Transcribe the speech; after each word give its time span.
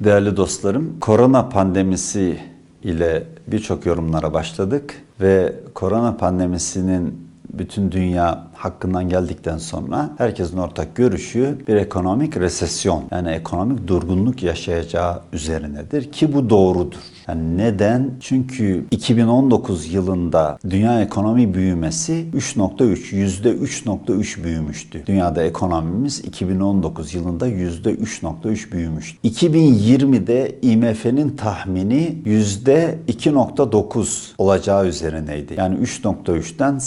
Değerli 0.00 0.36
dostlarım, 0.36 1.00
korona 1.00 1.48
pandemisi 1.48 2.38
ile 2.82 3.24
birçok 3.46 3.86
yorumlara 3.86 4.34
başladık 4.34 4.94
ve 5.20 5.52
korona 5.74 6.16
pandemisinin 6.16 7.25
bütün 7.52 7.92
dünya 7.92 8.48
hakkından 8.54 9.08
geldikten 9.08 9.58
sonra 9.58 10.10
herkesin 10.18 10.58
ortak 10.58 10.96
görüşü 10.96 11.58
bir 11.68 11.76
ekonomik 11.76 12.36
resesyon 12.36 13.04
yani 13.10 13.30
ekonomik 13.30 13.88
durgunluk 13.88 14.42
yaşayacağı 14.42 15.20
üzerinedir 15.32 16.12
ki 16.12 16.32
bu 16.32 16.50
doğrudur. 16.50 16.98
Yani 17.28 17.58
neden? 17.58 18.10
Çünkü 18.20 18.86
2019 18.90 19.92
yılında 19.92 20.58
dünya 20.70 21.02
ekonomi 21.02 21.54
büyümesi 21.54 22.26
3.3, 22.36 23.14
%3.3 23.14 24.44
büyümüştü. 24.44 25.06
Dünyada 25.06 25.42
ekonomimiz 25.42 26.18
2019 26.18 27.14
yılında 27.14 27.48
%3.3 27.48 28.72
büyümüştü. 28.72 29.28
2020'de 29.28 30.58
IMF'nin 30.62 31.36
tahmini 31.36 32.22
%2.9 32.26 34.32
olacağı 34.38 34.86
üzerineydi. 34.86 35.54
Yani 35.58 35.76
3.3'ten 35.76 36.78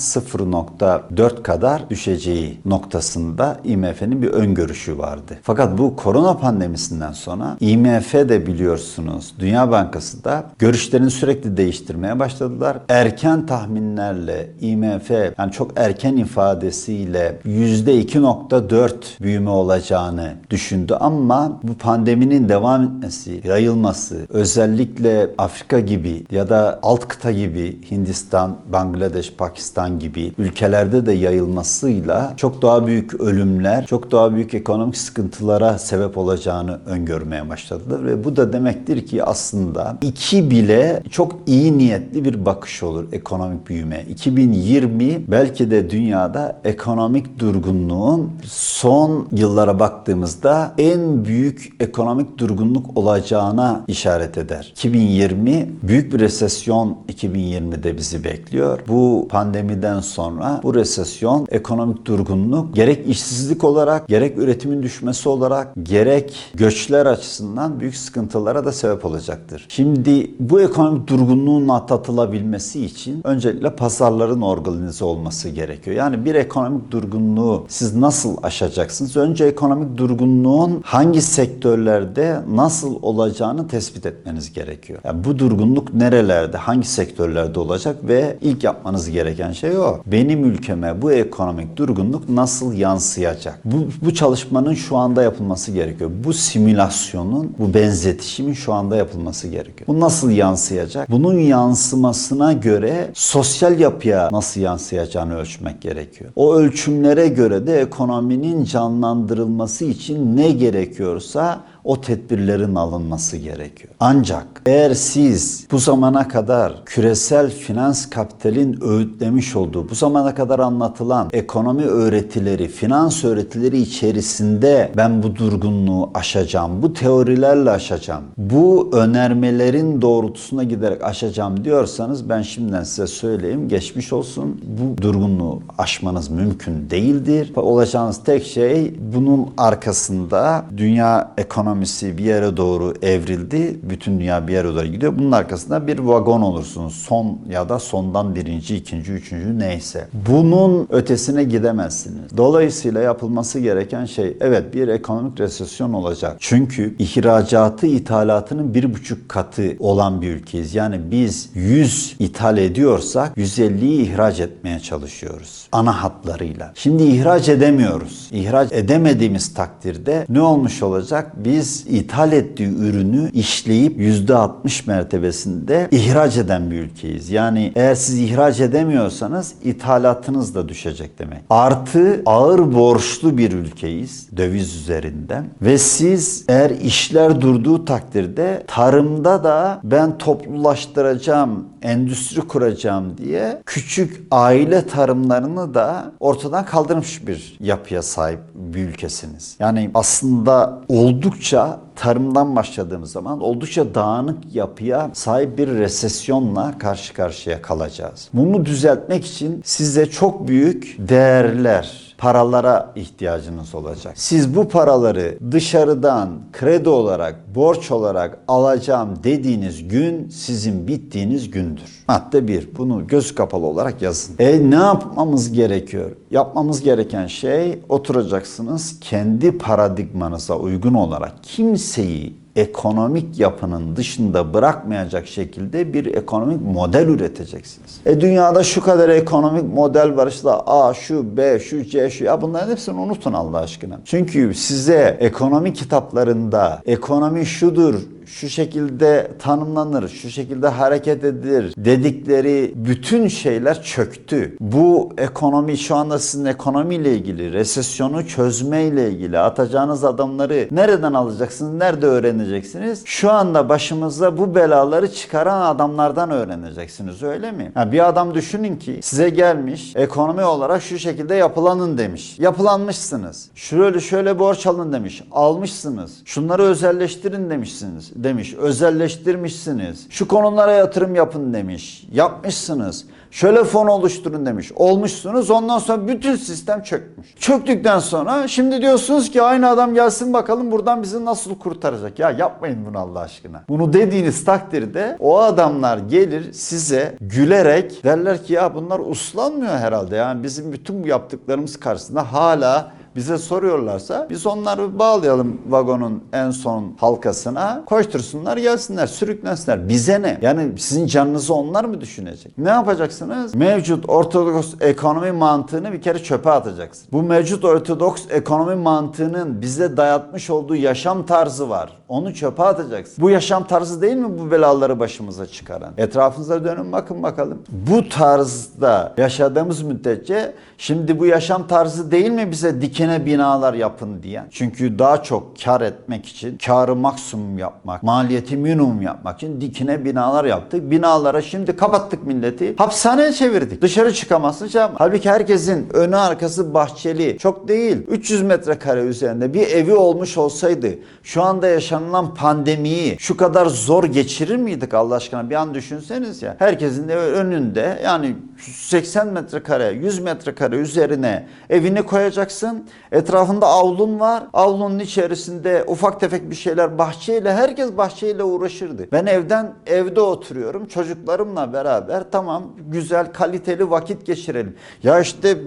0.4 0.52 1.44
kadar 1.44 1.90
düşeceği 1.90 2.60
noktasında 2.66 3.58
IMF'nin 3.64 4.22
bir 4.22 4.28
öngörüşü 4.28 4.98
vardı. 4.98 5.38
Fakat 5.44 5.78
bu 5.78 5.96
korona 5.96 6.38
pandemisinden 6.38 7.12
sonra 7.12 7.58
IMF 7.60 8.14
de 8.14 8.48
biliyorsunuz 8.48 9.34
Dünya 9.40 9.72
Bankası 9.72 10.24
da 10.24 10.44
görüşlerini 10.60 11.12
sürekli 11.12 11.58
değiştirmeye 11.58 12.20
başladılar. 12.20 12.78
Erken 12.90 13.46
tahminlerle 13.46 14.52
IMF 14.62 15.10
yani 15.10 15.52
çok 15.52 15.72
erken 15.76 16.18
ifadesiyle 16.18 17.40
%2.4 17.46 18.92
büyüme 19.22 19.50
olacağını 19.50 20.34
düşündü 20.50 20.94
ama 21.00 21.60
bu 21.64 21.74
pandeminin 21.74 22.50
devam 22.50 22.84
etmesi, 22.84 23.42
yayılması 23.44 24.28
özellikle 24.30 25.30
Afrika 25.38 25.80
gibi 25.80 26.26
ya 26.32 26.50
da 26.50 26.80
alt 26.84 27.08
kıta 27.08 27.32
gibi 27.32 27.92
Hindistan, 27.92 28.58
Bangladeş, 28.74 29.34
Pakistan 29.34 30.00
gibi 30.00 30.34
ülkelerde 30.40 31.06
de 31.06 31.12
yayılmasıyla 31.12 32.34
çok 32.38 32.62
daha 32.62 32.88
büyük 32.88 33.22
ölümler, 33.22 33.86
çok 33.86 34.12
daha 34.12 34.36
büyük 34.36 34.54
ekonomik 34.54 34.98
sıkıntılara 34.98 35.78
sebep 35.80 36.18
olacağını 36.18 36.80
öngörmeye 36.86 37.50
başladılar 37.50 38.06
ve 38.06 38.24
bu 38.24 38.36
da 38.36 38.54
demektir 38.54 39.06
ki 39.06 39.24
aslında 39.24 39.98
iki 40.02 40.52
bile 40.52 41.04
çok 41.10 41.36
iyi 41.48 41.78
niyetli 41.78 42.26
bir 42.26 42.46
bakış 42.46 42.84
olur 42.84 43.06
ekonomik 43.12 43.68
büyüme. 43.70 44.06
2020 44.10 45.22
belki 45.28 45.72
de 45.72 45.90
dünyada 45.90 46.62
ekonomik 46.64 47.40
durgunluğun 47.40 48.32
son 48.46 49.28
yıllara 49.32 49.80
baktığımızda 49.80 50.74
en 50.78 51.26
büyük 51.26 51.76
ekonomik 51.80 52.38
durgunluk 52.38 52.98
olacağına 52.98 53.84
işaret 53.88 54.38
eder. 54.38 54.70
2020 54.72 55.70
büyük 55.84 56.14
bir 56.14 56.20
resesyon 56.20 56.98
2020'de 57.10 57.98
bizi 57.98 58.24
bekliyor. 58.24 58.80
Bu 58.88 59.28
pandemiden 59.30 60.00
sonra 60.00 60.29
bu 60.64 60.76
resesyon, 60.76 61.48
ekonomik 61.52 62.06
durgunluk 62.06 62.76
gerek 62.76 63.08
işsizlik 63.08 63.64
olarak, 63.64 64.08
gerek 64.08 64.38
üretimin 64.38 64.84
düşmesi 64.84 65.30
olarak, 65.30 65.74
gerek 65.84 66.52
göçler 66.54 67.06
açısından 67.06 67.80
büyük 67.80 67.96
sıkıntılara 67.96 68.66
da 68.66 68.72
sebep 68.72 69.06
olacaktır. 69.06 69.66
Şimdi 69.70 70.32
bu 70.40 70.62
ekonomik 70.62 71.08
durgunluğun 71.08 71.68
atlatılabilmesi 71.68 72.86
için 72.86 73.22
öncelikle 73.24 73.76
pazarların 73.76 74.42
organize 74.42 75.06
olması 75.06 75.50
gerekiyor. 75.50 75.98
Yani 75.98 76.26
bir 76.26 76.36
ekonomik 76.36 76.92
durgunluğu 76.92 77.66
siz 77.68 77.96
nasıl 77.96 78.38
aşacaksınız? 78.44 79.18
Önce 79.18 79.46
ekonomik 79.46 79.98
durgunluğun 79.98 80.82
hangi 80.84 81.22
sektörlerde 81.22 82.40
nasıl 82.52 82.96
olacağını 83.02 83.68
tespit 83.68 84.06
etmeniz 84.06 84.54
gerekiyor. 84.54 85.00
Yani 85.04 85.24
bu 85.24 85.40
durgunluk 85.40 85.94
nerelerde, 85.94 86.58
hangi 86.58 86.88
sektörlerde 86.88 87.60
olacak 87.60 87.96
ve 88.04 88.38
ilk 88.42 88.64
yapmanız 88.64 89.10
gereken 89.10 89.52
şey 89.52 89.78
o. 89.78 90.00
Benim 90.06 90.19
ülkeme 90.28 91.02
bu 91.02 91.12
ekonomik 91.12 91.78
durgunluk 91.78 92.30
nasıl 92.30 92.74
yansıyacak? 92.74 93.60
Bu, 93.66 93.76
bu 94.06 94.14
çalışmanın 94.14 94.74
şu 94.74 94.98
anda 94.98 95.24
yapılması 95.24 95.72
gerekiyor. 95.72 96.12
Bu 96.24 96.34
simülasyonun, 96.34 97.56
bu 97.60 97.74
benzetişimin 97.74 98.54
şu 98.54 98.74
anda 98.74 98.96
yapılması 98.96 99.48
gerekiyor. 99.48 99.88
Bu 99.88 100.00
nasıl 100.00 100.30
yansıyacak? 100.30 101.12
Bunun 101.12 101.40
yansımasına 101.40 102.54
göre 102.54 103.12
sosyal 103.14 103.80
yapıya 103.80 104.30
nasıl 104.32 104.62
yansıyacağını 104.62 105.36
ölçmek 105.36 105.82
gerekiyor. 105.82 106.32
O 106.36 106.56
ölçümlere 106.56 107.28
göre 107.28 107.68
de 107.68 107.82
ekonominin 107.82 108.64
canlandırılması 108.64 109.86
için 109.86 110.38
ne 110.38 110.52
gerekiyorsa 110.52 111.60
o 111.84 112.02
tedbirlerin 112.02 112.76
alınması 112.76 113.38
gerekiyor. 113.38 113.94
Ancak 114.00 114.46
eğer 114.66 114.94
siz 114.94 115.68
bu 115.72 115.78
zamana 115.78 116.28
kadar 116.28 116.86
küresel 116.86 117.50
finans 117.50 118.10
kapitalin 118.10 118.80
öğütlemiş 118.82 119.56
olduğu, 119.56 119.90
bu 119.90 119.96
zamana 119.96 120.36
kadar 120.36 120.60
anlatılan 120.60 121.30
ekonomi 121.34 121.84
öğretileri, 121.84 122.68
finans 122.68 123.24
öğretileri 123.24 123.78
içerisinde 123.78 124.92
ben 124.98 125.24
bu 125.24 125.36
durgunluğu 125.36 126.12
aşacağım, 126.14 126.82
bu 126.82 126.94
teorilerle 126.94 127.72
aşacağım, 127.72 128.24
bu 128.38 128.90
önermelerin 128.94 130.02
doğrultusuna 130.02 130.64
giderek 130.64 131.04
aşacağım 131.04 131.64
diyorsanız 131.64 132.30
ben 132.30 132.42
şimdiden 132.42 132.84
size 132.84 133.08
söyleyeyim 133.08 133.68
geçmiş 133.68 134.14
olsun. 134.14 134.62
Bu 134.64 135.02
durgunluğu 135.02 135.62
aşmanız 135.78 136.30
mümkün 136.30 136.90
değildir. 136.90 137.54
Olacağınız 137.56 138.24
tek 138.24 138.46
şey 138.46 138.94
bunun 139.14 139.48
arkasında 139.58 140.66
dünya 140.78 141.32
ekonomi 141.38 141.69
ekonomisi 141.70 142.18
bir 142.18 142.24
yere 142.24 142.58
doğru 142.58 142.94
evrildi. 143.02 143.80
Bütün 143.84 144.20
dünya 144.20 144.48
bir 144.48 144.54
yere 144.54 144.68
doğru 144.68 144.86
gidiyor. 144.86 145.14
Bunun 145.20 145.32
arkasında 145.32 145.88
bir 145.88 146.00
vagon 146.00 146.42
olursunuz. 146.42 146.94
Son 146.94 147.40
ya 147.50 147.70
da 147.70 147.80
sondan 147.80 148.36
birinci, 148.36 148.76
ikinci, 148.76 149.12
üçüncü 149.12 149.60
neyse. 149.60 150.08
Bunun 150.28 150.88
ötesine 150.90 151.44
gidemezsiniz. 151.44 152.38
Dolayısıyla 152.38 153.02
yapılması 153.02 153.60
gereken 153.60 154.06
şey 154.06 154.38
evet 154.42 154.74
bir 154.74 154.88
ekonomik 154.88 155.40
resesyon 155.40 155.94
olacak. 155.94 156.36
Çünkü 156.40 156.96
ihracatı 157.00 157.88
ithalatının 157.88 158.74
bir 158.74 158.94
buçuk 158.94 159.30
katı 159.30 159.76
olan 159.80 160.22
bir 160.22 160.30
ülkeyiz. 160.30 160.76
Yani 160.76 161.00
biz 161.12 161.50
100 161.54 162.16
ithal 162.20 162.58
ediyorsak 162.58 163.38
150'yi 163.38 164.02
ihraç 164.02 164.40
etmeye 164.40 164.80
çalışıyoruz. 164.80 165.68
Ana 165.72 166.04
hatlarıyla. 166.04 166.72
Şimdi 166.76 167.04
ihraç 167.04 167.50
edemiyoruz. 167.50 168.30
İhraç 168.32 168.72
edemediğimiz 168.72 169.54
takdirde 169.54 170.26
ne 170.30 170.42
olmuş 170.42 170.84
olacak? 170.84 171.32
Biz 171.36 171.59
biz 171.60 171.86
ithal 171.88 172.32
ettiği 172.32 172.70
ürünü 172.78 173.32
işleyip 173.32 174.00
%60 174.00 174.88
mertebesinde 174.88 175.88
ihraç 175.92 176.38
eden 176.38 176.72
bir 176.72 176.80
ülkeyiz. 176.80 177.30
Yani 177.30 177.72
eğer 177.76 177.96
siz 177.96 178.20
ihraç 178.20 178.60
edemiyorsanız 178.60 179.54
ithalatınız 179.64 180.56
da 180.56 180.70
düşecek 180.70 181.20
demek. 181.20 181.40
Artı 181.50 182.22
ağır 182.26 182.74
borçlu 182.74 183.38
bir 183.38 183.52
ülkeyiz 183.52 184.28
döviz 184.38 184.76
üzerinden 184.76 185.46
ve 185.62 185.78
siz 185.78 186.46
eğer 186.48 186.70
işler 186.70 187.42
durduğu 187.42 187.86
takdirde 187.86 188.64
tarımda 188.68 189.44
da 189.44 189.80
ben 189.84 190.18
toplulaştıracağım, 190.18 191.66
endüstri 191.82 192.42
kuracağım 192.42 193.18
diye 193.18 193.62
küçük 193.66 194.22
aile 194.32 194.88
tarımlarını 194.88 195.74
da 195.74 196.12
ortadan 196.20 196.66
kaldırmış 196.66 197.28
bir 197.28 197.58
yapıya 197.60 198.02
sahip 198.02 198.40
bir 198.56 198.88
ülkesiniz. 198.88 199.56
Yani 199.60 199.92
aslında 199.94 200.82
oldukça 200.88 201.49
tarımdan 201.96 202.56
başladığımız 202.56 203.12
zaman 203.12 203.42
oldukça 203.42 203.96
dağınık 203.96 204.56
yapıya 204.56 205.10
sahip 205.14 205.58
bir 205.58 205.68
resesyonla 205.68 206.78
karşı 206.78 207.14
karşıya 207.14 207.62
kalacağız. 207.62 208.30
Bunu 208.34 208.66
düzeltmek 208.66 209.26
için 209.26 209.62
size 209.66 210.06
çok 210.06 210.48
büyük 210.48 210.96
değerler 211.00 212.09
paralara 212.20 212.92
ihtiyacınız 212.96 213.76
olacak. 213.76 214.14
Siz 214.16 214.56
bu 214.56 214.68
paraları 214.68 215.38
dışarıdan 215.52 216.30
kredi 216.54 216.90
olarak, 216.90 217.56
borç 217.56 217.92
olarak 217.92 218.40
alacağım 218.48 219.10
dediğiniz 219.24 219.88
gün 219.88 220.30
sizin 220.30 220.88
bittiğiniz 220.88 221.52
gündür. 221.52 222.04
Madde 222.08 222.48
1. 222.48 222.70
Bunu 222.78 223.08
göz 223.08 223.36
kapalı 223.36 223.66
olarak 223.66 224.02
yazın. 224.02 224.36
E 224.40 224.70
ne 224.70 224.76
yapmamız 224.76 225.52
gerekiyor? 225.52 226.12
Yapmamız 226.32 226.82
gereken 226.82 227.28
şey 227.28 227.80
oturacaksınız 227.90 229.00
kendi 229.02 229.58
paradigmanıza 229.58 230.56
uygun 230.56 230.94
olarak 230.94 231.34
kimseyi 231.44 232.39
ekonomik 232.56 233.40
yapının 233.40 233.96
dışında 233.96 234.54
bırakmayacak 234.54 235.28
şekilde 235.28 235.94
bir 235.94 236.16
ekonomik 236.16 236.62
model 236.62 237.08
üreteceksiniz. 237.08 238.02
E 238.06 238.22
dünyada 238.22 238.64
şu 238.64 238.82
kadar 238.82 239.10
ekonomik 239.10 239.74
model 239.74 240.18
var 240.18 240.28
işte 240.28 240.50
A, 240.50 240.94
şu, 240.94 241.38
B, 241.38 241.60
şu, 241.60 241.84
C, 241.84 242.10
şu. 242.10 242.24
Ya 242.24 242.42
bunların 242.42 242.72
hepsini 242.72 243.00
unutun 243.00 243.34
Allah 243.34 243.58
aşkına. 243.58 244.00
Çünkü 244.06 244.54
size 244.54 245.18
ekonomi 245.20 245.74
kitaplarında 245.74 246.82
ekonomi 246.86 247.46
şudur, 247.46 247.96
şu 248.30 248.50
şekilde 248.50 249.32
tanımlanır, 249.40 250.08
şu 250.08 250.30
şekilde 250.30 250.68
hareket 250.68 251.24
edilir 251.24 251.74
dedikleri 251.78 252.74
bütün 252.76 253.28
şeyler 253.28 253.84
çöktü. 253.84 254.58
Bu 254.60 255.14
ekonomi 255.18 255.78
şu 255.78 255.96
anda 255.96 256.20
sizin 256.20 256.46
ekonomiyle 256.46 257.16
ilgili, 257.16 257.54
resesyonu 257.54 258.28
çözmeyle 258.28 259.12
ilgili 259.12 259.40
atacağınız 259.40 260.04
adamları 260.04 260.68
nereden 260.72 261.14
alacaksınız, 261.14 261.74
nerede 261.74 262.06
öğreneceksiniz? 262.06 263.02
Şu 263.06 263.32
anda 263.32 263.70
başımıza 263.70 264.38
bu 264.38 264.56
belaları 264.56 265.14
çıkaran 265.14 265.62
adamlardan 265.62 266.32
öğreneceksiniz 266.32 267.24
öyle 267.24 267.52
mi? 267.52 267.72
Ha, 267.74 267.92
bir 267.92 268.10
adam 268.10 268.34
düşünün 268.34 268.76
ki 268.76 269.00
size 269.02 269.30
gelmiş 269.30 269.94
ekonomi 269.96 270.44
olarak 270.44 270.82
şu 270.82 271.00
şekilde 271.00 271.36
yapılanın 271.36 271.98
demiş. 271.98 272.40
Yapılanmışsınız. 272.40 273.50
Şöyle 273.56 274.00
şöyle 274.00 274.40
borç 274.40 274.68
alın 274.68 274.94
demiş. 274.94 275.24
Almışsınız. 275.32 276.12
Şunları 276.26 276.64
özelleştirin 276.64 277.50
demişsiniz. 277.50 278.12
Demiş. 278.24 278.54
Özelleştirmişsiniz. 278.54 280.08
Şu 280.10 280.28
konulara 280.28 280.72
yatırım 280.72 281.16
yapın 281.16 281.54
demiş. 281.54 282.08
Yapmışsınız. 282.12 283.06
Şöyle 283.32 283.64
fon 283.64 283.88
oluşturun 283.88 284.46
demiş. 284.46 284.72
Olmuşsunuz. 284.76 285.52
Ondan 285.52 285.80
sonra 285.80 286.08
bütün 286.08 286.36
sistem 286.36 286.84
çökmüş. 286.84 287.28
Çöktükten 287.40 288.00
sonra 288.00 288.48
şimdi 288.48 288.82
diyorsunuz 288.82 289.32
ki 289.32 289.42
aynı 289.42 289.70
adam 289.70 289.94
gelsin 289.94 290.34
bakalım 290.34 290.72
buradan 290.72 291.04
bizi 291.04 291.26
nasıl 291.26 291.60
kurtaracak. 291.60 292.20
Ya 292.20 292.32
yapmayın 292.32 292.86
bunu 292.86 293.00
Allah 293.00 293.20
aşkına. 293.20 293.64
Bunu 293.70 293.94
dediğiniz 293.94 294.46
takdirde 294.46 295.18
o 295.20 295.40
adamlar 295.40 295.98
gelir 295.98 296.54
size 296.54 297.16
gülerek 297.22 298.04
derler 298.04 298.44
ki 298.44 298.54
ya 298.54 298.76
bunlar 298.76 299.00
uslanmıyor 299.00 299.78
herhalde. 299.78 300.16
Yani 300.16 300.44
bizim 300.44 300.74
bütün 300.74 301.04
bu 301.04 301.08
yaptıklarımız 301.08 301.78
karşısında 301.78 302.34
hala 302.34 302.92
bize 303.16 303.38
soruyorlarsa 303.38 304.28
biz 304.30 304.46
onları 304.46 305.00
bağlayalım 305.00 305.62
vagonun 305.70 306.24
en 306.34 306.52
son 306.52 306.94
halkasına. 307.00 307.84
Koştursunlar 307.86 308.58
gelsinler 308.58 309.08
sürüklensinler. 309.08 309.90
Bize 309.90 310.22
ne? 310.22 310.40
Yani 310.42 310.72
sizin 310.78 311.08
canınızı 311.08 311.54
onlar 311.54 311.84
mı 311.84 312.02
düşünecek? 312.02 312.58
Ne 312.58 312.70
yapacaksınız? 312.70 313.56
Mevcut 313.56 314.10
ortodoks 314.10 314.74
ekonomi 314.82 315.32
mantığını 315.32 315.92
bir 315.92 316.02
kere 316.02 316.24
çöpe 316.24 316.52
atacaksın. 316.52 317.08
Bu 317.12 317.24
mevcut 317.24 317.66
ortodoks 317.66 318.24
ekonomi 318.30 318.76
mantığının 318.76 319.62
bize 319.62 319.98
dayatmış 319.98 320.50
olduğu 320.50 320.76
yaşam 320.76 321.26
tarzı 321.26 321.70
var. 321.70 322.00
Onu 322.08 322.34
çöpe 322.34 322.64
atacaksın. 322.64 323.24
Bu 323.24 323.30
yaşam 323.30 323.68
tarzı 323.68 324.02
değil 324.02 324.16
mi 324.16 324.40
bu 324.40 324.52
belaları 324.52 325.00
başımıza 325.00 325.46
çıkaran? 325.46 325.94
Etrafınıza 325.98 326.64
dönün 326.64 326.92
bakın 326.92 327.24
bakalım. 327.24 327.58
Bu 327.70 328.10
tarzda 328.10 329.14
yaşadığımız 329.18 329.82
müddetçe 329.82 330.54
şimdi 330.78 331.20
bu 331.20 331.26
yaşam 331.26 331.68
tarzı 331.68 332.12
değil 332.12 332.30
mi 332.30 332.52
bize 332.52 332.82
dikine 333.00 333.26
binalar 333.26 333.74
yapın 333.74 334.24
diyen? 334.24 334.48
Çünkü 334.52 335.00
daha 335.00 335.24
çok 335.24 335.62
kar 335.64 335.82
etmek 335.82 336.26
için, 336.26 336.58
karı 336.66 336.96
maksimum 336.96 337.58
yapmak, 337.58 338.04
maliyeti 338.04 338.58
minimum 338.58 339.02
yapmak 339.02 339.38
için 339.38 339.62
dikine 339.62 340.06
binalar 340.06 340.46
yaptık. 340.46 340.92
Binalara 340.92 341.42
şimdi 341.42 341.76
kapattık 341.76 342.28
milleti. 342.28 342.76
Hapishaneye 342.78 343.34
çevirdik. 343.34 343.82
Dışarı 343.82 344.14
çıkamazsın. 344.14 344.68
Şey. 344.68 344.82
Halbuki 344.96 345.30
herkesin 345.30 345.90
önü 345.94 346.16
arkası 346.16 346.74
bahçeli. 346.74 347.38
Çok 347.38 347.68
değil. 347.68 347.98
300 348.08 348.42
metrekare 348.42 349.02
üzerinde 349.02 349.54
bir 349.54 349.68
evi 349.68 349.94
olmuş 349.94 350.38
olsaydı 350.38 350.90
şu 351.24 351.44
anda 351.44 351.68
yaşanılan 351.68 352.34
pandemiyi 352.34 353.16
şu 353.20 353.38
kadar 353.38 353.66
zor 353.66 354.04
geçirir 354.04 354.56
miydik 354.56 354.94
Allah 354.94 355.16
aşkına? 355.16 355.50
Bir 355.50 355.56
an 355.56 355.74
düşünseniz 355.74 356.42
ya. 356.42 356.56
Herkesin 356.60 357.08
de 357.08 357.16
önünde 357.16 358.02
yani 358.04 358.36
80 358.74 359.28
metrekare, 359.28 359.92
100 359.92 360.20
metrekare 360.20 360.76
üzerine 360.76 361.48
evini 361.70 362.04
koyacaksın. 362.04 362.86
Etrafında 363.12 363.68
avlun 363.68 364.20
var. 364.20 364.44
Avlunun 364.54 365.00
içerisinde 365.00 365.84
ufak 365.88 366.20
tefek 366.20 366.50
bir 366.50 366.56
şeyler 366.56 366.98
bahçeyle 366.98 367.54
herkes 367.54 367.98
bahçeyle 367.98 368.44
uğraşırdı. 368.44 369.08
Ben 369.12 369.26
evden 369.26 369.74
evde 369.88 370.22
oturuyorum. 370.22 370.86
Çocuklarımla 370.86 371.74
beraber 371.74 372.24
tamam 372.32 372.64
güzel 372.88 373.34
kaliteli 373.34 373.90
vakit 373.90 374.26
geçirelim. 374.26 374.76
Ya 375.04 375.20
işte 375.20 375.58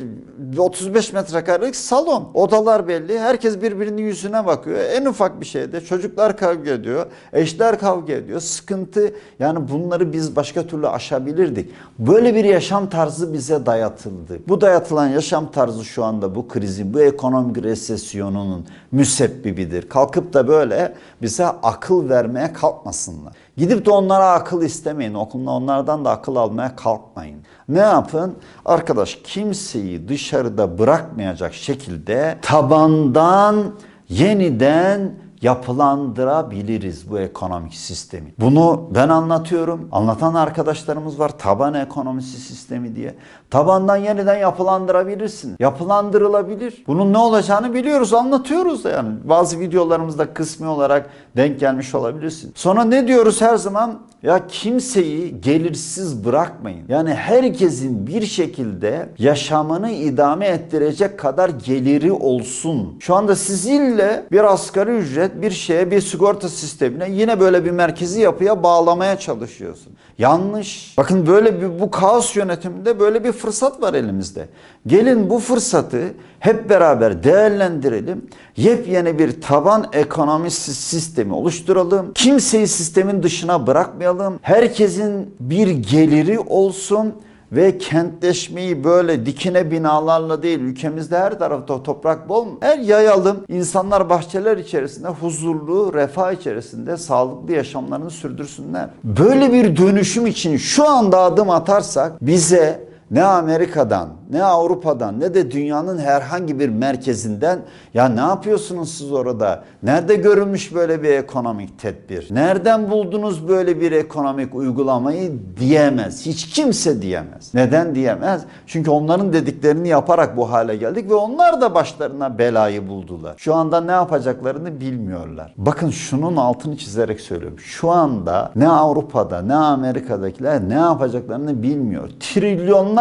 35 0.58 1.12
metrekarelik 1.12 1.76
salon. 1.76 2.28
Odalar 2.34 2.88
belli. 2.88 3.18
Herkes 3.18 3.62
birbirinin 3.62 4.02
yüzüne 4.02 4.46
bakıyor. 4.46 4.78
En 4.78 5.06
ufak 5.06 5.40
bir 5.40 5.46
şeyde 5.46 5.80
çocuklar 5.80 6.36
kavga 6.36 6.70
ediyor. 6.70 7.06
Eşler 7.32 7.78
kavga 7.78 8.12
ediyor. 8.12 8.40
Sıkıntı 8.40 9.14
yani 9.38 9.68
bunları 9.68 10.12
biz 10.12 10.36
başka 10.36 10.66
türlü 10.66 10.88
aşabilirdik. 10.88 11.70
Böyle 11.98 12.34
bir 12.34 12.44
yaşam 12.44 12.88
tarzı 12.90 13.32
bize 13.32 13.66
dayatıldı. 13.66 14.38
Bu 14.48 14.60
dayatılan 14.60 15.08
yaşam 15.08 15.50
tarzı 15.50 15.84
şu 15.84 16.04
anda 16.04 16.34
bu 16.34 16.48
krizin, 16.48 16.94
bu 16.94 17.00
ekonomik 17.12 17.64
resesyonunun 17.64 18.66
müsebbibidir. 18.92 19.88
Kalkıp 19.88 20.32
da 20.32 20.48
böyle 20.48 20.94
bize 21.22 21.46
akıl 21.46 22.08
vermeye 22.08 22.52
kalkmasınlar. 22.52 23.32
Gidip 23.56 23.86
de 23.86 23.90
onlara 23.90 24.30
akıl 24.30 24.62
istemeyin. 24.62 25.14
Okulda 25.14 25.50
onlardan 25.50 26.04
da 26.04 26.10
akıl 26.10 26.36
almaya 26.36 26.76
kalkmayın. 26.76 27.38
Ne 27.68 27.78
yapın? 27.78 28.36
Arkadaş 28.64 29.18
kimseyi 29.24 30.08
dışarıda 30.08 30.78
bırakmayacak 30.78 31.54
şekilde 31.54 32.38
tabandan 32.42 33.74
yeniden 34.08 35.14
yapılandırabiliriz 35.42 37.10
bu 37.10 37.18
ekonomik 37.18 37.74
sistemi. 37.74 38.34
Bunu 38.40 38.88
ben 38.94 39.08
anlatıyorum. 39.08 39.88
Anlatan 39.92 40.34
arkadaşlarımız 40.34 41.18
var. 41.18 41.38
Taban 41.38 41.74
ekonomisi 41.74 42.40
sistemi 42.40 42.96
diye. 42.96 43.14
Tabandan 43.50 43.96
yeniden 43.96 44.38
yapılandırabilirsin. 44.38 45.56
Yapılandırılabilir. 45.58 46.84
Bunun 46.86 47.12
ne 47.12 47.18
olacağını 47.18 47.74
biliyoruz. 47.74 48.14
Anlatıyoruz 48.14 48.84
da 48.84 48.90
yani. 48.90 49.08
Bazı 49.24 49.60
videolarımızda 49.60 50.34
kısmi 50.34 50.66
olarak 50.66 51.10
denk 51.36 51.60
gelmiş 51.60 51.94
olabilirsin. 51.94 52.52
Sonra 52.54 52.84
ne 52.84 53.08
diyoruz 53.08 53.40
her 53.40 53.56
zaman? 53.56 53.98
Ya 54.22 54.46
kimseyi 54.46 55.40
gelirsiz 55.40 56.24
bırakmayın. 56.24 56.84
Yani 56.88 57.14
herkesin 57.14 58.06
bir 58.06 58.26
şekilde 58.26 59.08
yaşamını 59.18 59.90
idame 59.90 60.46
ettirecek 60.46 61.18
kadar 61.18 61.48
geliri 61.48 62.12
olsun. 62.12 62.96
Şu 63.00 63.14
anda 63.14 63.36
siz 63.36 63.66
ille 63.66 64.24
bir 64.32 64.52
asgari 64.52 64.90
ücret 64.90 65.31
bir 65.42 65.50
şeye 65.50 65.90
bir 65.90 66.00
sigorta 66.00 66.48
sistemine 66.48 67.10
yine 67.10 67.40
böyle 67.40 67.64
bir 67.64 67.70
merkezi 67.70 68.20
yapıya 68.20 68.62
bağlamaya 68.62 69.18
çalışıyorsun. 69.18 69.92
Yanlış. 70.18 70.94
Bakın 70.98 71.26
böyle 71.26 71.62
bir 71.62 71.80
bu 71.80 71.90
kaos 71.90 72.36
yönetiminde 72.36 73.00
böyle 73.00 73.24
bir 73.24 73.32
fırsat 73.32 73.82
var 73.82 73.94
elimizde. 73.94 74.48
Gelin 74.86 75.30
bu 75.30 75.38
fırsatı 75.38 76.14
hep 76.40 76.70
beraber 76.70 77.24
değerlendirelim. 77.24 78.26
Yepyeni 78.56 79.18
bir 79.18 79.40
taban 79.40 79.86
ekonomisi 79.92 80.74
sistemi 80.74 81.34
oluşturalım. 81.34 82.12
Kimseyi 82.14 82.68
sistemin 82.68 83.22
dışına 83.22 83.66
bırakmayalım. 83.66 84.38
Herkesin 84.42 85.34
bir 85.40 85.68
geliri 85.68 86.38
olsun 86.38 87.14
ve 87.52 87.78
kentleşmeyi 87.78 88.84
böyle 88.84 89.26
dikine 89.26 89.70
binalarla 89.70 90.42
değil 90.42 90.60
ülkemizde 90.60 91.18
her 91.18 91.38
tarafta 91.38 91.82
toprak 91.82 92.28
bol 92.28 92.46
her 92.60 92.78
yayalım. 92.78 93.44
İnsanlar 93.48 94.10
bahçeler 94.10 94.56
içerisinde 94.56 95.08
huzurlu, 95.08 95.94
refah 95.94 96.32
içerisinde 96.32 96.96
sağlıklı 96.96 97.52
yaşamlarını 97.52 98.10
sürdürsünler. 98.10 98.88
Böyle 99.04 99.52
bir 99.52 99.76
dönüşüm 99.76 100.26
için 100.26 100.56
şu 100.56 100.88
anda 100.88 101.18
adım 101.18 101.50
atarsak 101.50 102.26
bize 102.26 102.91
ne 103.12 103.24
Amerika'dan, 103.24 104.08
ne 104.30 104.44
Avrupa'dan, 104.44 105.20
ne 105.20 105.34
de 105.34 105.50
dünyanın 105.50 105.98
herhangi 105.98 106.58
bir 106.58 106.68
merkezinden 106.68 107.58
ya 107.94 108.08
ne 108.08 108.20
yapıyorsunuz 108.20 108.90
siz 108.94 109.12
orada? 109.12 109.64
Nerede 109.82 110.14
görülmüş 110.14 110.74
böyle 110.74 111.02
bir 111.02 111.10
ekonomik 111.10 111.78
tedbir? 111.78 112.28
Nereden 112.30 112.90
buldunuz 112.90 113.48
böyle 113.48 113.80
bir 113.80 113.92
ekonomik 113.92 114.54
uygulamayı 114.54 115.32
diyemez. 115.60 116.26
Hiç 116.26 116.48
kimse 116.48 117.02
diyemez. 117.02 117.54
Neden 117.54 117.94
diyemez? 117.94 118.42
Çünkü 118.66 118.90
onların 118.90 119.32
dediklerini 119.32 119.88
yaparak 119.88 120.36
bu 120.36 120.52
hale 120.52 120.76
geldik 120.76 121.10
ve 121.10 121.14
onlar 121.14 121.60
da 121.60 121.74
başlarına 121.74 122.38
belayı 122.38 122.88
buldular. 122.88 123.34
Şu 123.36 123.54
anda 123.54 123.80
ne 123.80 123.92
yapacaklarını 123.92 124.80
bilmiyorlar. 124.80 125.54
Bakın 125.56 125.90
şunun 125.90 126.36
altını 126.36 126.76
çizerek 126.76 127.20
söylüyorum. 127.20 127.58
Şu 127.58 127.90
anda 127.90 128.52
ne 128.56 128.68
Avrupa'da 128.68 129.42
ne 129.42 129.54
Amerika'dakiler 129.54 130.68
ne 130.68 130.74
yapacaklarını 130.74 131.62
bilmiyor. 131.62 132.08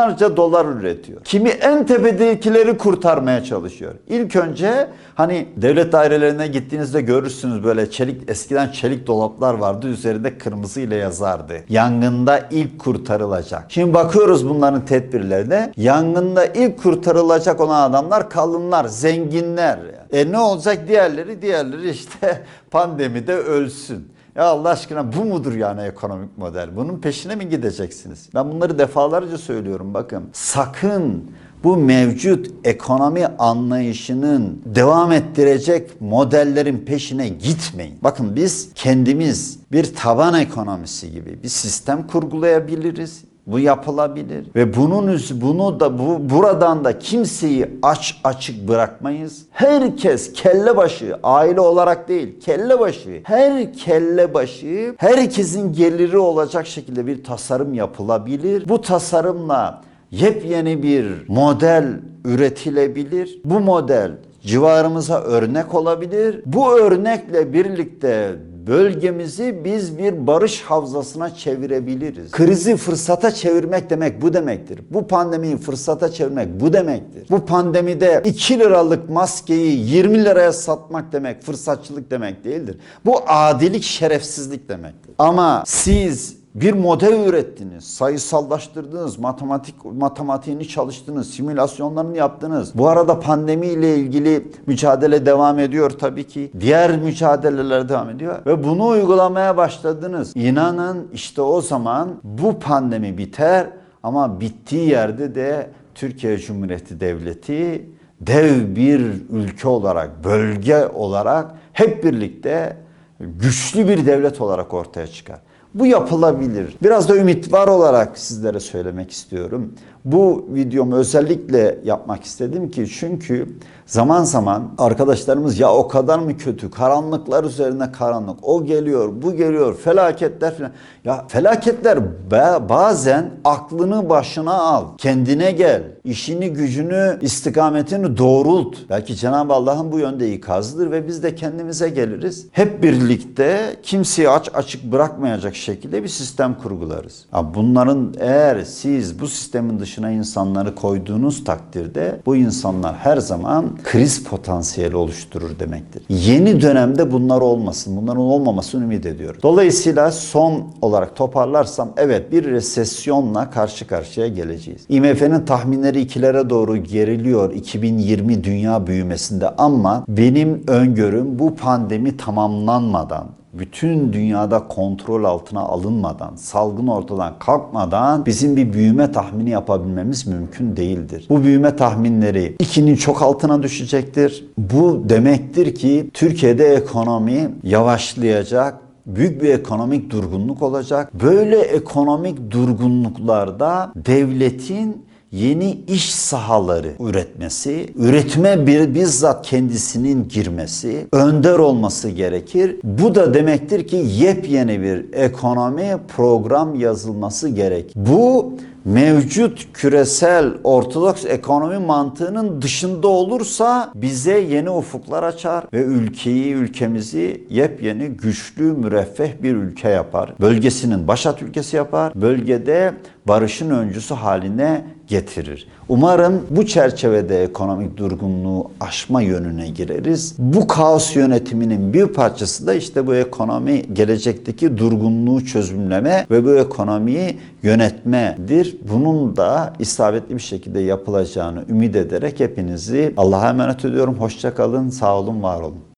Trilyonlarca 0.02 0.38
dolar 0.38 0.66
üretiyor. 0.66 1.22
Kimi 1.24 1.50
en 1.50 1.86
tepedekileri 1.86 2.78
kurtarmaya 2.78 3.44
çalışıyor. 3.44 3.94
İlk 4.08 4.36
önce 4.36 4.88
hani 5.16 5.48
devlet 5.58 5.92
dairelerine 5.92 6.48
gittiğinizde 6.48 7.02
görürsünüz 7.02 7.64
böyle 7.64 7.92
çelik 7.92 8.30
eskiden 8.30 8.72
çelik 8.72 9.08
dolaplar 9.08 9.54
vardı 9.54 9.88
üzerinde 9.88 10.38
kırmızı 10.38 10.82
ile 10.82 10.96
yazardı. 10.96 11.54
Yangında 11.70 12.40
ilk 12.52 12.80
kurtarılacak. 12.80 13.66
Şimdi 13.70 13.94
bakıyoruz 13.94 14.50
bunların 14.50 14.86
tedbirlerine. 14.86 15.74
Yangında 15.78 16.46
ilk 16.46 16.84
kurtarılacak 16.84 17.62
olan 17.62 17.90
adamlar 17.90 18.30
kalınlar, 18.30 18.86
zenginler. 18.86 19.80
E 20.12 20.32
ne 20.32 20.40
olacak 20.40 20.88
diğerleri? 20.88 21.42
Diğerleri 21.42 21.90
işte 21.90 22.42
pandemide 22.72 23.36
ölsün. 23.36 24.12
Ya 24.36 24.44
Allah 24.44 24.70
aşkına 24.70 25.14
bu 25.14 25.26
mudur 25.26 25.54
yani 25.54 25.82
ekonomik 25.82 26.38
model? 26.38 26.76
Bunun 26.76 27.00
peşine 27.00 27.36
mi 27.36 27.50
gideceksiniz? 27.50 28.30
Ben 28.36 28.52
bunları 28.52 28.80
defalarca 28.80 29.38
söylüyorum 29.38 29.94
bakın. 29.94 30.30
Sakın 30.34 31.32
bu 31.64 31.78
mevcut 31.78 32.48
ekonomi 32.64 33.28
anlayışının 33.28 34.62
devam 34.66 35.12
ettirecek 35.12 36.02
modellerin 36.02 36.78
peşine 36.78 37.30
gitmeyin. 37.30 37.98
Bakın 38.04 38.36
biz 38.36 38.70
kendimiz 38.76 39.60
bir 39.72 39.96
taban 39.96 40.34
ekonomisi 40.34 41.12
gibi 41.12 41.44
bir 41.44 41.50
sistem 41.50 42.08
kurgulayabiliriz. 42.08 43.24
Bu 43.48 43.60
yapılabilir 43.60 44.48
ve 44.56 44.76
bunun 44.76 45.20
bunu 45.34 45.80
da 45.80 46.00
bu 46.00 46.30
buradan 46.30 46.86
da 46.86 47.00
kimseyi 47.00 47.70
aç 47.82 48.22
açık 48.24 48.68
bırakmayız. 48.68 49.46
Herkes 49.52 50.34
kelle 50.34 50.78
başı 50.78 51.20
aile 51.24 51.62
olarak 51.62 52.08
değil 52.08 52.40
kelle 52.40 52.80
başı 52.80 53.22
her 53.24 53.74
kelle 53.74 54.34
başı 54.34 54.96
herkesin 54.98 55.74
geliri 55.74 56.18
olacak 56.18 56.68
şekilde 56.68 57.08
bir 57.08 57.24
tasarım 57.24 57.74
yapılabilir. 57.74 58.70
Bu 58.70 58.82
tasarımla 58.82 59.82
yepyeni 60.12 60.84
bir 60.84 61.06
model 61.28 62.00
üretilebilir. 62.26 63.42
Bu 63.46 63.60
model 63.60 64.12
civarımıza 64.42 65.22
örnek 65.22 65.74
olabilir. 65.74 66.42
Bu 66.46 66.72
örnekle 66.80 67.54
birlikte 67.54 68.36
bölgemizi 68.68 69.62
biz 69.66 69.98
bir 69.98 70.28
barış 70.28 70.62
havzasına 70.62 71.36
çevirebiliriz. 71.36 72.32
Krizi 72.32 72.78
fırsata 72.78 73.32
çevirmek 73.32 73.90
demek 73.90 74.22
bu 74.22 74.34
demektir. 74.34 74.80
Bu 74.90 75.08
pandemiyi 75.08 75.58
fırsata 75.58 76.12
çevirmek 76.12 76.60
bu 76.60 76.74
demektir. 76.74 77.28
Bu 77.30 77.46
pandemide 77.46 78.22
2 78.26 78.60
liralık 78.60 79.10
maskeyi 79.10 79.90
20 79.90 80.26
liraya 80.26 80.54
satmak 80.54 81.12
demek 81.12 81.44
fırsatçılık 81.44 82.12
demek 82.12 82.44
değildir. 82.44 82.78
Bu 83.06 83.22
adilik 83.28 83.84
şerefsizlik 83.84 84.70
demektir. 84.70 85.14
Ama 85.18 85.64
siz 85.66 86.41
bir 86.56 86.74
model 86.74 87.28
ürettiniz, 87.28 87.84
sayısallaştırdınız, 87.84 89.20
matematik 89.20 89.86
matematiğini 89.86 90.68
çalıştınız, 90.68 91.30
simülasyonlarını 91.30 92.18
yaptınız. 92.18 92.72
Bu 92.76 92.88
arada 92.88 93.20
pandemiyle 93.20 93.96
ilgili 93.96 94.48
mücadele 94.68 95.26
devam 95.26 95.60
ediyor 95.60 95.90
tabii 95.90 96.28
ki. 96.28 96.52
Diğer 96.60 96.98
mücadeleler 96.98 97.90
devam 97.90 98.10
ediyor 98.10 98.46
ve 98.46 98.64
bunu 98.64 98.88
uygulamaya 98.88 99.58
başladınız. 99.58 100.36
İnanın 100.36 101.08
işte 101.14 101.42
o 101.42 101.62
zaman 101.62 102.10
bu 102.24 102.60
pandemi 102.60 103.18
biter 103.18 103.68
ama 104.04 104.40
bittiği 104.40 104.90
yerde 104.90 105.36
de 105.36 105.70
Türkiye 105.96 106.38
Cumhuriyeti 106.38 107.00
Devleti 107.00 107.90
dev 108.22 108.76
bir 108.76 109.02
ülke 109.30 109.68
olarak, 109.68 110.24
bölge 110.24 110.88
olarak 110.88 111.52
hep 111.74 112.04
birlikte 112.04 112.78
güçlü 113.20 113.88
bir 113.88 114.06
devlet 114.06 114.42
olarak 114.42 114.74
ortaya 114.74 115.08
çıkar. 115.08 115.40
Bu 115.74 115.86
yapılabilir. 115.86 116.76
Biraz 116.84 117.10
da 117.10 117.16
ümit 117.16 117.54
var 117.54 117.68
olarak 117.68 118.18
sizlere 118.18 118.60
söylemek 118.60 119.12
istiyorum. 119.12 119.74
Bu 120.06 120.46
videomu 120.54 120.96
özellikle 120.96 121.80
yapmak 121.84 122.24
istedim 122.24 122.72
ki 122.72 122.88
çünkü 123.00 123.48
zaman 123.86 124.24
zaman 124.24 124.72
arkadaşlarımız 124.78 125.60
ya 125.60 125.74
o 125.74 125.88
kadar 125.88 126.20
mı 126.20 126.38
kötü, 126.38 126.72
karanlıklar 126.72 127.44
üzerine 127.44 127.92
karanlık, 127.92 128.40
o 128.42 128.66
geliyor, 128.66 129.10
bu 129.22 129.34
geliyor, 129.34 129.78
felaketler 129.78 130.58
falan. 130.58 130.72
Ya 131.06 131.26
felaketler 131.28 132.00
ba- 132.32 132.70
bazen 132.70 133.32
aklını 133.46 134.10
başına 134.10 134.54
al, 134.54 134.86
kendine 134.98 135.52
gel, 135.52 135.84
işini, 136.04 136.50
gücünü, 136.50 137.18
istikametini 137.22 138.18
doğrult. 138.18 138.76
Belki 138.90 139.16
Cenab-ı 139.16 139.54
Allah'ın 139.54 139.92
bu 139.92 140.00
yönde 140.00 140.34
ikazıdır 140.34 140.92
ve 140.92 141.08
biz 141.08 141.24
de 141.24 141.36
kendimize 141.36 141.90
geliriz. 141.90 142.48
Hep 142.52 142.84
birlikte 142.84 143.76
kimseyi 143.84 144.30
aç 144.30 144.50
açık 144.54 144.92
bırakmayacak 144.92 145.56
şekilde 145.62 146.04
bir 146.04 146.08
sistem 146.08 146.58
kurgularız. 146.64 147.26
Bunların 147.56 148.14
eğer 148.20 148.62
siz 148.64 149.20
bu 149.20 149.28
sistemin 149.28 149.80
dışına 149.80 150.12
insanları 150.12 150.76
koyduğunuz 150.76 151.44
takdirde 151.44 152.22
bu 152.26 152.36
insanlar 152.36 152.96
her 152.96 153.18
zaman 153.18 153.78
kriz 153.84 154.24
potansiyeli 154.24 154.96
oluşturur 154.96 155.60
demektir. 155.60 156.04
Yeni 156.10 156.62
dönemde 156.62 157.12
bunlar 157.12 157.42
olmasın. 157.42 157.98
Bunların 157.98 158.22
olmamasını 158.22 158.84
ümit 158.84 159.06
ediyoruz. 159.06 159.44
Dolayısıyla 159.44 160.12
son 160.12 160.64
olarak 160.82 161.16
toparlarsam 161.16 161.90
evet 161.98 162.32
bir 162.32 162.44
resesyonla 162.44 163.50
karşı 163.50 163.88
karşıya 163.88 164.28
geleceğiz. 164.28 164.82
IMF'nin 164.90 165.46
tahminleri 165.46 166.02
ikilere 166.02 166.50
doğru 166.50 166.78
geriliyor 166.78 167.54
2020 167.54 168.44
dünya 168.44 168.88
büyümesinde 168.88 169.50
ama 169.50 170.06
benim 170.08 170.64
öngörüm 170.68 171.40
bu 171.40 171.56
pandemi 171.56 172.18
tamamlanmadan 172.18 173.41
bütün 173.54 174.14
dünyada 174.14 174.68
kontrol 174.68 175.24
altına 175.24 175.60
alınmadan, 175.60 176.36
salgın 176.36 176.88
ortadan 176.88 177.34
kalkmadan 177.40 178.26
bizim 178.26 178.56
bir 178.56 178.74
büyüme 178.74 179.12
tahmini 179.12 179.50
yapabilmemiz 179.50 180.28
mümkün 180.28 180.78
değildir. 180.78 181.26
Bu 181.30 181.44
büyüme 181.44 181.76
tahminleri 181.76 182.56
ikinin 182.60 182.96
çok 182.96 183.22
altına 183.22 183.64
düşecektir. 183.64 184.46
Bu 184.58 185.04
demektir 185.10 185.76
ki 185.76 186.10
Türkiye'de 186.14 186.74
ekonomi 186.74 187.50
yavaşlayacak, 187.64 188.78
büyük 189.06 189.42
bir 189.44 189.50
ekonomik 189.50 190.10
durgunluk 190.10 190.62
olacak. 190.62 191.14
Böyle 191.24 191.60
ekonomik 191.60 192.52
durgunluklarda 192.52 193.92
devletin 193.96 195.06
yeni 195.32 195.72
iş 195.88 196.16
sahaları 196.16 196.92
üretmesi, 197.00 197.94
üretime 197.96 198.68
bir 198.68 198.96
bizzat 198.96 199.46
kendisinin 199.48 200.28
girmesi, 200.28 201.08
önder 201.14 201.60
olması 201.60 202.10
gerekir. 202.10 202.76
Bu 202.84 203.16
da 203.16 203.34
demektir 203.34 203.88
ki 203.88 203.96
yepyeni 203.96 204.82
bir 204.82 205.14
ekonomi 205.14 205.98
program 206.16 206.76
yazılması 206.76 207.50
gerek. 207.50 207.94
Bu 207.96 208.54
mevcut 208.86 209.68
küresel 209.74 210.54
ortodoks 210.64 211.26
ekonomi 211.26 211.78
mantığının 211.78 212.62
dışında 212.62 213.08
olursa 213.08 213.92
bize 213.96 214.40
yeni 214.40 214.70
ufuklar 214.70 215.24
açar 215.24 215.66
ve 215.74 215.84
ülkeyi, 215.84 216.54
ülkemizi 216.54 217.48
yepyeni, 217.50 218.08
güçlü, 218.08 218.64
müreffeh 218.64 219.44
bir 219.44 219.56
ülke 219.56 219.90
yapar. 219.90 220.34
Bölgesinin 220.42 221.08
başat 221.08 221.42
ülkesi 221.42 221.76
yapar. 221.76 222.14
Bölgede 222.16 222.94
barışın 223.28 223.70
öncüsü 223.70 224.14
haline 224.14 224.86
getirir. 225.12 225.68
Umarım 225.90 226.46
bu 226.50 226.66
çerçevede 226.66 227.44
ekonomik 227.44 227.98
durgunluğu 227.98 228.72
aşma 228.80 229.22
yönüne 229.22 229.68
gireriz. 229.68 230.36
Bu 230.38 230.68
kaos 230.68 231.16
yönetiminin 231.16 231.94
bir 231.94 232.08
parçası 232.08 232.68
da 232.68 232.74
işte 232.74 233.08
bu 233.08 233.16
ekonomi 233.16 233.82
gelecekteki 233.94 234.78
durgunluğu 234.78 235.46
çözümleme 235.46 236.26
ve 236.32 236.46
bu 236.46 236.56
ekonomiyi 236.56 237.38
yönetmedir. 237.64 238.78
Bunun 238.92 239.36
da 239.36 239.74
isabetli 239.80 240.36
bir 240.36 240.42
şekilde 240.42 240.80
yapılacağını 240.80 241.64
ümit 241.70 241.96
ederek 241.96 242.40
hepinizi 242.40 243.14
Allah'a 243.18 243.50
emanet 243.50 243.86
ediyorum. 243.86 244.16
Hoşça 244.20 244.56
kalın, 244.56 244.90
sağ 244.90 245.18
olun, 245.18 245.44
var 245.44 245.62
olun. 245.62 245.91